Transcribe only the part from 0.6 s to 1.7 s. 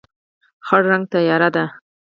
خړ رنګ تیاره دی.